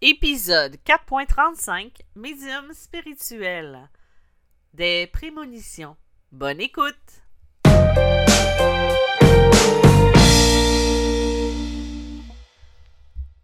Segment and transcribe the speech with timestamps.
[0.00, 3.90] Épisode 4.35 Médium spirituel.
[4.72, 5.96] Des prémonitions.
[6.30, 6.94] Bonne écoute.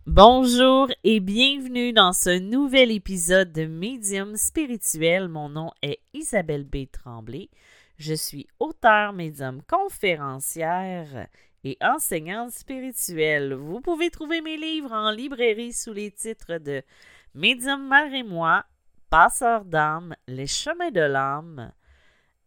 [0.06, 5.26] Bonjour et bienvenue dans ce nouvel épisode de Médium spirituel.
[5.26, 6.88] Mon nom est Isabelle B.
[6.88, 7.50] Tremblay.
[7.98, 11.26] Je suis auteur, médium conférencière
[11.64, 13.54] et enseignante spirituelle.
[13.54, 16.82] Vous pouvez trouver mes livres en librairie sous les titres de
[17.34, 18.64] Médium malgré moi,
[19.10, 21.72] Passeur d'âme, Les chemins de l'âme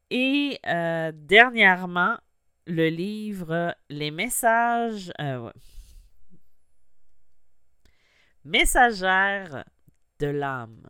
[0.09, 2.17] et euh, dernièrement
[2.65, 5.11] le livre Les messages.
[5.19, 5.51] Euh,
[8.43, 9.65] Messagère
[10.19, 10.87] de l'âme.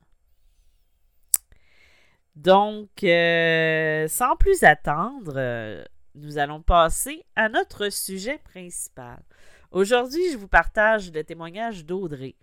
[2.36, 5.40] Donc, euh, sans plus attendre,
[6.18, 9.22] nous allons passer à notre sujet principal.
[9.72, 12.36] Aujourd'hui, je vous partage le témoignage d'Audrey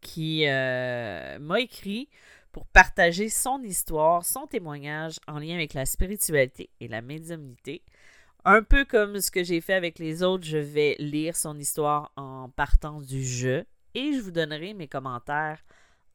[0.00, 2.08] qui euh, m'a écrit
[2.52, 7.82] pour partager son histoire, son témoignage en lien avec la spiritualité et la médiumnité.
[8.44, 12.10] Un peu comme ce que j'ai fait avec les autres, je vais lire son histoire
[12.16, 15.62] en partant du jeu et je vous donnerai mes commentaires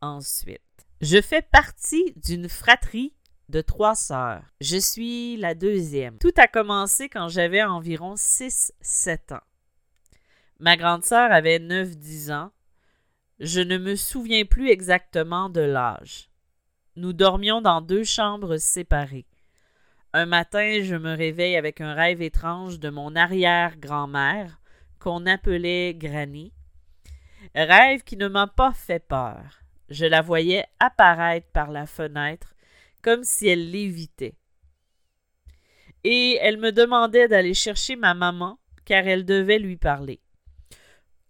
[0.02, 0.62] ensuite.
[1.02, 3.14] Je fais partie d'une fratrie
[3.50, 4.44] de trois sœurs.
[4.62, 6.18] Je suis la deuxième.
[6.18, 9.44] Tout a commencé quand j'avais environ 6-7 ans.
[10.60, 12.52] Ma grande sœur avait 9-10 ans.
[13.40, 16.30] Je ne me souviens plus exactement de l'âge.
[16.96, 19.28] Nous dormions dans deux chambres séparées.
[20.14, 24.62] Un matin, je me réveille avec un rêve étrange de mon arrière-grand-mère,
[24.98, 26.54] qu'on appelait Granny.
[27.54, 29.62] Rêve qui ne m'a pas fait peur.
[29.90, 32.55] Je la voyais apparaître par la fenêtre
[33.06, 34.34] comme si elle l'évitait.
[36.04, 40.22] Et elle me demandait d'aller chercher ma maman, car elle devait lui parler.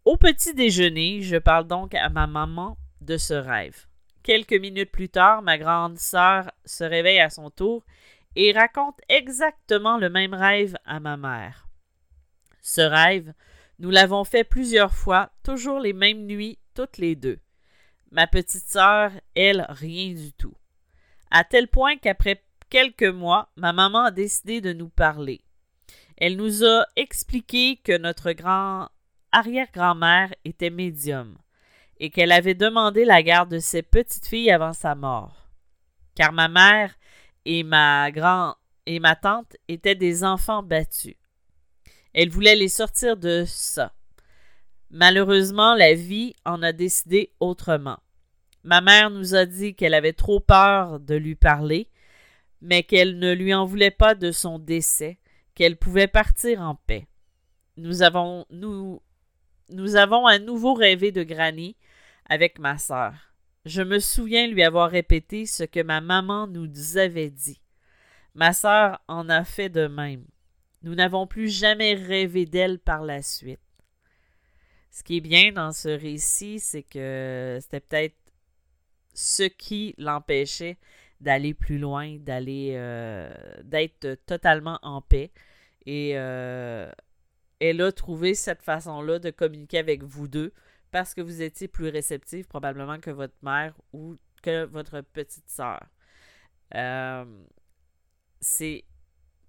[0.05, 3.87] Au petit déjeuner, je parle donc à ma maman de ce rêve.
[4.23, 7.83] Quelques minutes plus tard, ma grande sœur se réveille à son tour
[8.37, 11.67] et raconte exactement le même rêve à ma mère.
[12.61, 13.33] Ce rêve,
[13.79, 17.39] nous l'avons fait plusieurs fois, toujours les mêmes nuits, toutes les deux.
[18.11, 20.55] Ma petite sœur, elle, rien du tout
[21.35, 25.41] à tel point qu'après quelques mois, ma maman a décidé de nous parler.
[26.15, 28.87] Elle nous a expliqué que notre grand
[29.33, 31.37] arrière-grand-mère était médium
[31.99, 35.49] et qu'elle avait demandé la garde de ses petites filles avant sa mort.
[36.15, 36.95] Car ma mère
[37.43, 41.17] et ma grand et ma tante étaient des enfants battus.
[42.13, 43.91] Elle voulait les sortir de ça.
[44.89, 47.99] Malheureusement, la vie en a décidé autrement.
[48.65, 51.87] Ma mère nous a dit qu'elle avait trop peur de lui parler,
[52.61, 55.19] mais qu'elle ne lui en voulait pas de son décès,
[55.53, 57.05] qu'elle pouvait partir en paix.
[57.77, 59.03] Nous avons, nous,
[59.69, 61.75] nous avons à nouveau rêvé de Granny
[62.27, 63.13] avec ma sœur.
[63.65, 67.61] Je me souviens lui avoir répété ce que ma maman nous avait dit.
[68.33, 70.25] Ma sœur en a fait de même.
[70.81, 73.59] Nous n'avons plus jamais rêvé d'elle par la suite.
[74.89, 78.24] Ce qui est bien dans ce récit, c'est que c'était peut-être
[79.15, 80.77] ce qui l'empêchait
[81.21, 83.33] d'aller plus loin, d'aller euh,
[83.63, 85.31] d'être totalement en paix.
[85.85, 86.91] Et euh,
[87.59, 90.53] elle a trouvé cette façon-là de communiquer avec vous deux
[90.91, 95.81] parce que vous étiez plus réceptif probablement que votre mère ou que votre petite sœur.
[96.75, 97.25] Euh,
[98.41, 98.83] c'est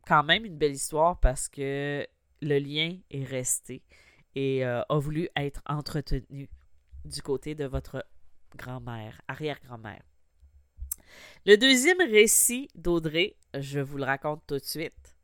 [0.07, 2.07] quand même une belle histoire parce que
[2.43, 3.83] le lien est resté
[4.35, 6.51] et a voulu être entretenu
[7.07, 8.05] du côté de votre
[8.57, 10.03] grand-mère, arrière-grand-mère.
[11.47, 15.17] Le deuxième récit d'Audrey, je vous le raconte tout de suite.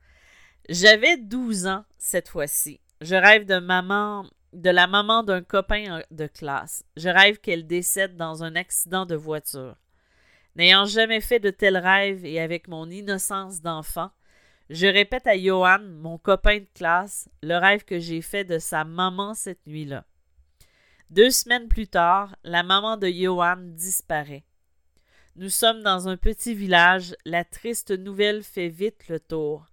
[0.69, 2.81] J'avais 12 ans cette fois-ci.
[3.01, 3.59] Je rêve de
[4.57, 6.85] de la maman d'un copain de classe.
[6.97, 9.77] Je rêve qu'elle décède dans un accident de voiture.
[10.55, 14.11] N'ayant jamais fait de tels rêves et avec mon innocence d'enfant,
[14.71, 18.85] je répète à Johan, mon copain de classe, le rêve que j'ai fait de sa
[18.85, 20.05] maman cette nuit-là.
[21.13, 24.45] Deux semaines plus tard, la maman de Johan disparaît.
[25.37, 27.15] Nous sommes dans un petit village.
[27.27, 29.67] La triste nouvelle fait vite le tour.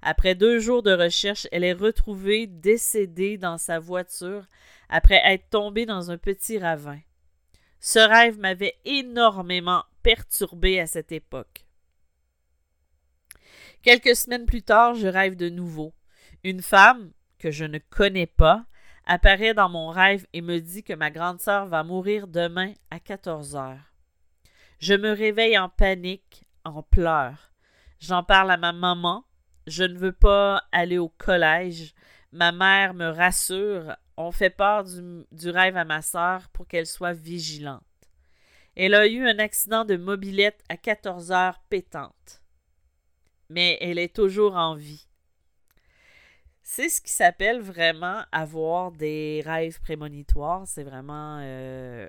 [0.00, 4.46] Après deux jours de recherche, elle est retrouvée décédée dans sa voiture
[4.88, 7.00] après être tombée dans un petit ravin.
[7.78, 11.66] Ce rêve m'avait énormément perturbé à cette époque.
[13.82, 15.92] Quelques semaines plus tard, je rêve de nouveau.
[16.42, 18.64] Une femme, que je ne connais pas,
[19.06, 23.00] apparaît dans mon rêve et me dit que ma grande sœur va mourir demain à
[23.00, 23.92] 14 heures.
[24.78, 27.52] Je me réveille en panique, en pleurs.
[28.00, 29.24] J'en parle à ma maman.
[29.66, 31.94] Je ne veux pas aller au collège.
[32.32, 36.86] Ma mère me rassure ont fait part du, du rêve à ma sœur pour qu'elle
[36.86, 37.82] soit vigilante.
[38.74, 42.42] Elle a eu un accident de mobilette à 14 heures pétante.
[43.48, 45.06] Mais elle est toujours en vie.
[46.68, 50.66] C'est ce qui s'appelle vraiment avoir des rêves prémonitoires.
[50.66, 52.08] C'est vraiment euh,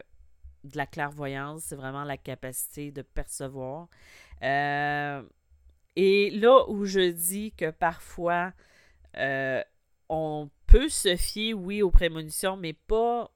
[0.64, 3.88] de la clairvoyance, c'est vraiment la capacité de percevoir.
[4.42, 5.22] Euh,
[5.96, 8.52] et là où je dis que parfois
[9.18, 9.62] euh,
[10.10, 13.32] on peut se fier, oui, aux prémonitions, mais pas.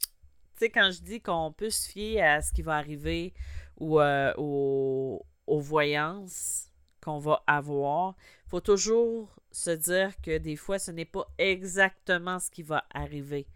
[0.00, 3.34] Tu sais, quand je dis qu'on peut se fier à ce qui va arriver
[3.76, 6.69] ou aux, aux voyances
[7.00, 8.14] qu'on va avoir,
[8.46, 12.84] il faut toujours se dire que des fois, ce n'est pas exactement ce qui va
[12.92, 13.46] arriver.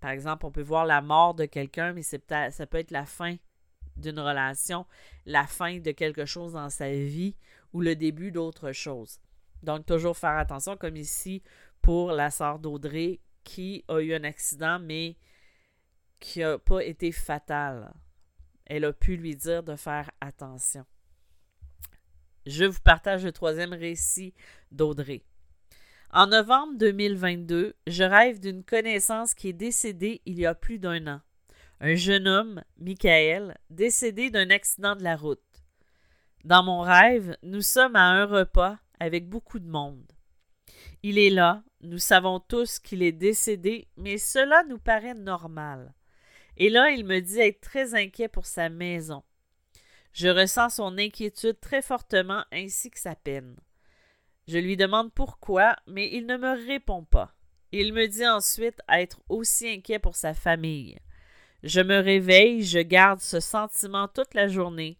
[0.00, 3.06] Par exemple, on peut voir la mort de quelqu'un, mais c'est ça peut être la
[3.06, 3.36] fin
[3.96, 4.86] d'une relation,
[5.24, 7.34] la fin de quelque chose dans sa vie
[7.72, 9.20] ou le début d'autre chose.
[9.62, 11.42] Donc, toujours faire attention, comme ici
[11.80, 15.16] pour la sœur d'Audrey qui a eu un accident, mais
[16.18, 17.94] qui n'a pas été fatal.
[18.64, 20.84] Elle a pu lui dire de faire attention.
[22.46, 24.32] Je vous partage le troisième récit
[24.70, 25.24] d'Audrey.
[26.12, 31.08] En novembre 2022, je rêve d'une connaissance qui est décédée il y a plus d'un
[31.08, 31.20] an.
[31.80, 35.40] Un jeune homme, Michael, décédé d'un accident de la route.
[36.44, 40.12] Dans mon rêve, nous sommes à un repas avec beaucoup de monde.
[41.02, 45.94] Il est là, nous savons tous qu'il est décédé, mais cela nous paraît normal.
[46.56, 49.24] Et là, il me dit être très inquiet pour sa maison.
[50.16, 53.54] Je ressens son inquiétude très fortement ainsi que sa peine.
[54.48, 57.34] Je lui demande pourquoi, mais il ne me répond pas.
[57.70, 60.98] Il me dit ensuite être aussi inquiet pour sa famille.
[61.64, 64.96] Je me réveille, je garde ce sentiment toute la journée.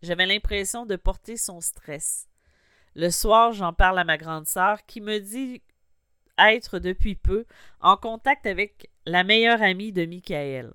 [0.00, 2.26] J'avais l'impression de porter son stress.
[2.94, 5.60] Le soir, j'en parle à ma grande sœur qui me dit
[6.38, 7.44] être depuis peu
[7.82, 10.72] en contact avec la meilleure amie de Michael.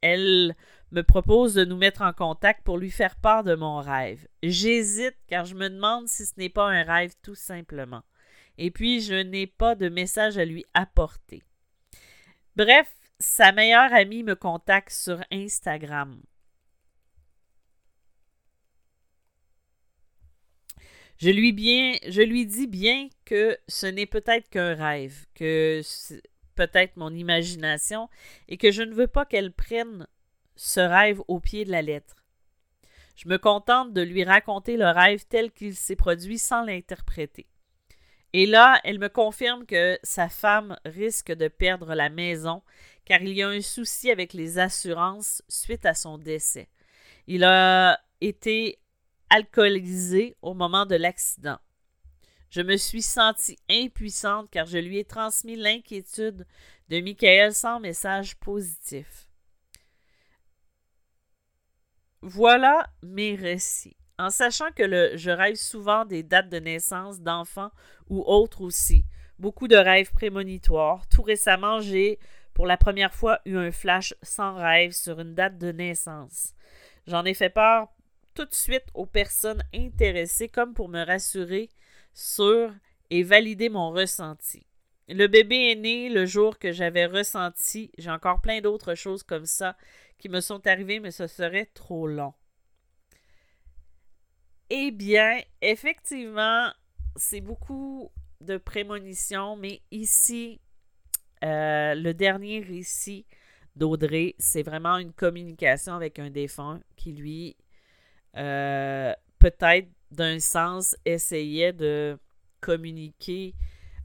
[0.00, 0.56] Elle
[0.90, 4.26] me propose de nous mettre en contact pour lui faire part de mon rêve.
[4.42, 8.02] J'hésite car je me demande si ce n'est pas un rêve tout simplement.
[8.56, 11.42] Et puis je n'ai pas de message à lui apporter.
[12.56, 12.90] Bref,
[13.20, 16.20] sa meilleure amie me contacte sur Instagram.
[21.18, 21.52] Je lui,
[22.46, 26.22] dis bien que ce n'est peut-être qu'un rêve, que c'est
[26.54, 28.08] peut-être mon imagination,
[28.48, 30.06] et que je ne veux pas qu'elle prenne
[30.58, 32.16] ce rêve au pied de la lettre.
[33.16, 37.46] Je me contente de lui raconter le rêve tel qu'il s'est produit sans l'interpréter.
[38.32, 42.62] Et là, elle me confirme que sa femme risque de perdre la maison
[43.04, 46.68] car il y a un souci avec les assurances suite à son décès.
[47.26, 48.78] Il a été
[49.30, 51.58] alcoolisé au moment de l'accident.
[52.50, 56.46] Je me suis sentie impuissante car je lui ai transmis l'inquiétude
[56.88, 59.27] de Michael sans message positif.
[62.22, 63.96] Voilà mes récits.
[64.18, 67.70] En sachant que je rêve souvent des dates de naissance d'enfants
[68.08, 69.04] ou autres aussi.
[69.38, 71.06] Beaucoup de rêves prémonitoires.
[71.08, 72.18] Tout récemment, j'ai
[72.54, 76.54] pour la première fois eu un flash sans rêve sur une date de naissance.
[77.06, 77.92] J'en ai fait part
[78.34, 81.68] tout de suite aux personnes intéressées comme pour me rassurer
[82.12, 82.72] sur
[83.10, 84.67] et valider mon ressenti.
[85.08, 87.90] Le bébé est né le jour que j'avais ressenti.
[87.96, 89.76] J'ai encore plein d'autres choses comme ça
[90.18, 92.34] qui me sont arrivées, mais ce serait trop long.
[94.68, 96.70] Eh bien, effectivement,
[97.16, 98.12] c'est beaucoup
[98.42, 100.60] de prémonitions, mais ici,
[101.42, 103.24] euh, le dernier récit
[103.76, 107.56] d'Audrey, c'est vraiment une communication avec un défunt qui, lui,
[108.36, 112.18] euh, peut-être d'un sens, essayait de
[112.60, 113.54] communiquer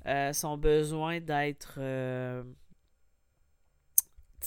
[0.07, 1.79] euh, son besoin d'être.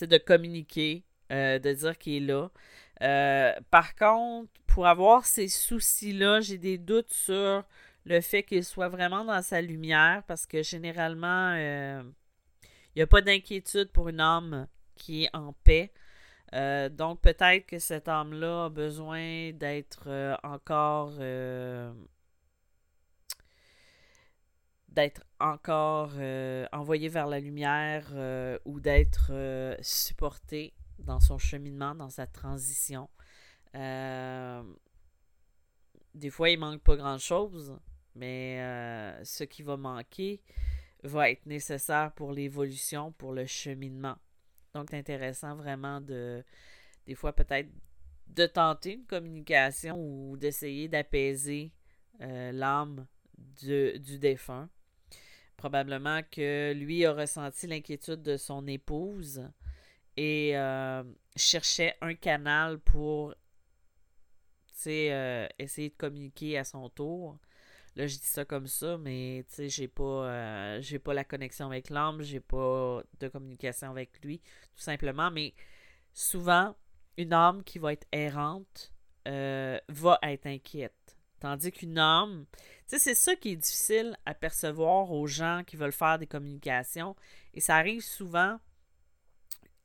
[0.03, 2.51] de communiquer euh, de dire qu'il est là.
[3.03, 7.65] Euh, par contre, pour avoir ces soucis-là, j'ai des doutes sur
[8.05, 12.03] le fait qu'il soit vraiment dans sa lumière parce que généralement, euh,
[12.95, 15.93] il n'y a pas d'inquiétude pour une âme qui est en paix.
[16.93, 21.11] donc peut-être que cette âme-là a besoin d'être encore
[24.97, 26.13] d'être encore
[26.73, 28.13] envoyée vers la lumière
[28.65, 29.31] ou d'être
[29.81, 33.09] supportée dans son cheminement, dans sa transition.
[33.75, 34.63] Euh,
[36.15, 37.79] des fois, il manque pas grand-chose,
[38.15, 40.41] mais euh, ce qui va manquer
[41.03, 44.17] va être nécessaire pour l'évolution, pour le cheminement.
[44.75, 46.45] Donc, c'est intéressant vraiment de,
[47.07, 47.69] des fois, peut-être
[48.29, 51.73] de tenter une communication ou d'essayer d'apaiser
[52.23, 54.69] euh, l'âme du défunt.
[55.57, 59.43] Probablement que lui a ressenti l'inquiétude de son épouse
[60.17, 61.03] et euh,
[61.35, 63.35] cherchait un canal pour
[64.87, 67.39] euh, essayer de communiquer à son tour.
[67.97, 71.25] Là, je dis ça comme ça, mais tu sais, j'ai pas, euh, j'ai pas la
[71.25, 75.31] connexion avec l'homme, j'ai pas de communication avec lui, tout simplement.
[75.31, 75.55] Mais
[76.13, 76.77] souvent,
[77.17, 78.93] une âme qui va être errante
[79.25, 81.17] va être inquiète.
[81.41, 82.47] Tandis qu'une âme,
[82.87, 87.17] sais, c'est ça qui est difficile à percevoir aux gens qui veulent faire des communications.
[87.55, 88.59] Et ça arrive souvent,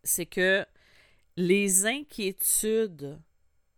[0.04, 0.66] c'est que
[1.38, 3.20] les inquiétudes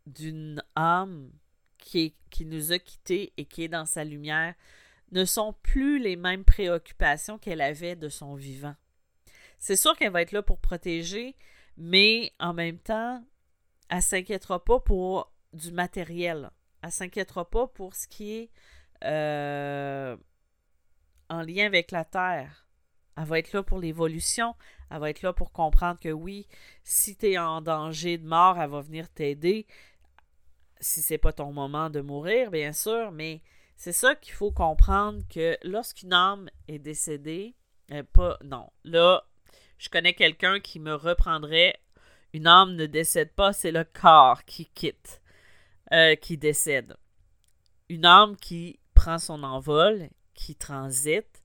[0.06, 1.32] d'une âme
[1.78, 4.56] qui, qui nous a quittés et qui est dans sa lumière
[5.12, 8.76] ne sont plus les mêmes préoccupations qu'elle avait de son vivant.
[9.60, 11.36] C'est sûr qu'elle va être là pour protéger,
[11.78, 13.24] mais en même temps,
[13.90, 16.50] elle ne s'inquiétera pas pour du matériel.
[16.82, 18.50] Elle ne s'inquiétera pas pour ce qui est
[19.04, 20.18] euh,
[21.30, 22.68] en lien avec la Terre.
[23.18, 24.56] Elle va être là pour l'évolution.
[24.90, 26.48] Elle va être là pour comprendre que oui,
[26.84, 29.68] si tu es en danger de mort, elle va venir t'aider
[30.84, 33.42] si c'est pas ton moment de mourir, bien sûr, mais
[33.76, 37.56] c'est ça qu'il faut comprendre que lorsqu'une âme est décédée,
[38.14, 39.24] pas non, là,
[39.78, 41.80] je connais quelqu'un qui me reprendrait.
[42.34, 45.22] Une âme ne décède pas, c'est le corps qui quitte,
[45.92, 46.96] euh, qui décède.
[47.90, 51.44] Une âme qui prend son envol, qui transite,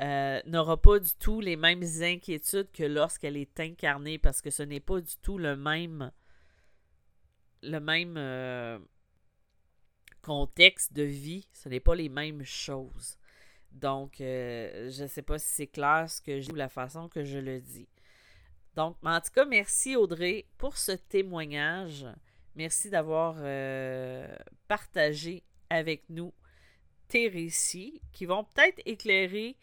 [0.00, 4.62] euh, n'aura pas du tout les mêmes inquiétudes que lorsqu'elle est incarnée, parce que ce
[4.62, 6.10] n'est pas du tout le même
[7.62, 8.78] le même euh,
[10.22, 13.18] contexte de vie, ce n'est pas les mêmes choses.
[13.72, 17.10] Donc, euh, je ne sais pas si c'est clair ce que je ou la façon
[17.10, 17.88] que je le dis.
[18.74, 22.06] Donc, en tout cas, merci Audrey pour ce témoignage.
[22.54, 23.34] Merci d'avoir
[24.66, 26.32] partagé avec nous
[27.08, 29.56] tes récits qui vont peut-être éclairer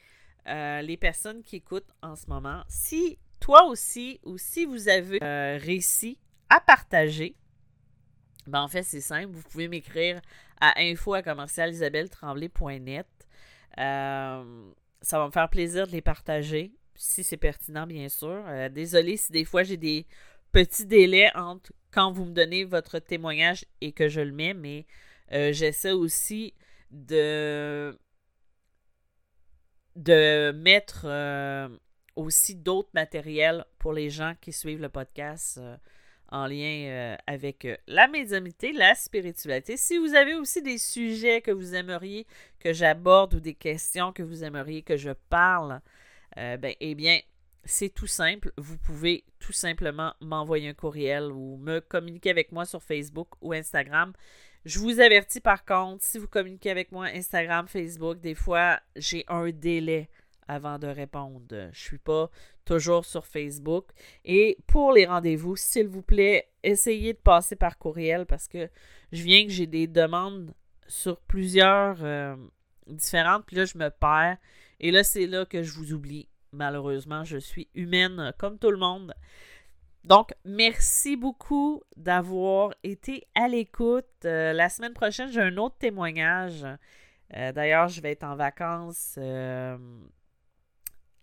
[0.46, 2.64] les personnes qui écoutent en ce moment.
[2.68, 6.18] Si toi aussi ou si vous avez un récit
[6.50, 7.36] à partager,
[8.48, 9.28] ben, en fait, c'est simple.
[9.32, 10.22] Vous pouvez m'écrire
[10.60, 13.08] à info à commercialisabelletremblay.net.
[13.80, 14.72] Euh,
[15.02, 18.44] ça va me faire plaisir de les partager, si c'est pertinent, bien sûr.
[18.48, 20.06] Euh, désolé si des fois j'ai des
[20.52, 24.86] petits délais entre quand vous me donnez votre témoignage et que je le mets, mais
[25.32, 26.54] euh, j'essaie aussi
[26.94, 27.98] de,
[29.96, 31.08] de mettre
[32.16, 35.60] aussi d'autres matériels pour les gens qui suivent le podcast
[36.34, 39.78] en lien euh, avec euh, la médiumnité, la spiritualité.
[39.78, 42.26] Si vous avez aussi des sujets que vous aimeriez
[42.60, 45.80] que j'aborde ou des questions que vous aimeriez que je parle,
[46.38, 47.20] euh, ben, eh bien,
[47.66, 48.52] c'est tout simple.
[48.58, 53.54] Vous pouvez tout simplement m'envoyer un courriel ou me communiquer avec moi sur Facebook ou
[53.54, 54.12] Instagram.
[54.66, 59.26] Je vous avertis par contre, si vous communiquez avec moi Instagram, Facebook, des fois j'ai
[59.28, 60.10] un délai
[60.48, 61.42] avant de répondre.
[61.50, 62.30] Je ne suis pas
[62.66, 63.86] toujours sur Facebook.
[64.26, 68.70] Et pour les rendez-vous, s'il vous plaît, essayez de passer par courriel parce que
[69.12, 70.54] je viens que j'ai des demandes
[70.88, 72.36] sur plusieurs euh,
[72.88, 74.38] différentes, puis là, je me perds.
[74.80, 76.28] Et là, c'est là que je vous oublie.
[76.52, 79.14] Malheureusement, je suis humaine comme tout le monde.
[80.04, 84.06] Donc, merci beaucoup d'avoir été à l'écoute.
[84.26, 86.66] Euh, la semaine prochaine, j'ai un autre témoignage.
[87.36, 89.18] Euh, d'ailleurs, je vais être en vacances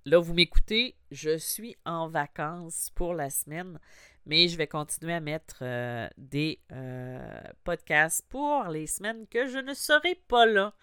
[0.07, 3.79] Là, vous m'écoutez, je suis en vacances pour la semaine,
[4.25, 9.59] mais je vais continuer à mettre euh, des euh, podcasts pour les semaines que je
[9.59, 10.75] ne serai pas là.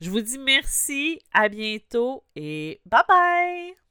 [0.00, 3.83] Je vous dis merci, à bientôt et bye bye!